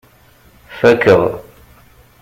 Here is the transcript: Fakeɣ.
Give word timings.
Fakeɣ. 0.79 1.21